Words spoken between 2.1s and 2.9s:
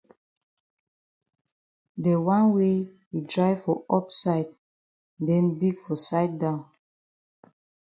wan wey